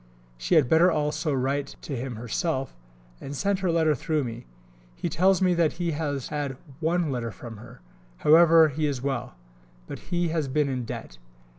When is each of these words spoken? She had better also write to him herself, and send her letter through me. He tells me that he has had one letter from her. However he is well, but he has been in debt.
She 0.35 0.55
had 0.55 0.67
better 0.67 0.89
also 0.91 1.31
write 1.31 1.75
to 1.83 1.95
him 1.95 2.15
herself, 2.15 2.75
and 3.21 3.35
send 3.35 3.59
her 3.59 3.69
letter 3.71 3.93
through 3.93 4.23
me. 4.23 4.47
He 4.95 5.09
tells 5.09 5.43
me 5.43 5.53
that 5.53 5.73
he 5.73 5.91
has 5.91 6.29
had 6.29 6.57
one 6.79 7.11
letter 7.11 7.29
from 7.29 7.57
her. 7.57 7.81
However 8.17 8.69
he 8.69 8.87
is 8.87 9.03
well, 9.03 9.35
but 9.85 9.99
he 10.09 10.29
has 10.29 10.47
been 10.47 10.69
in 10.69 10.85
debt. 10.85 11.19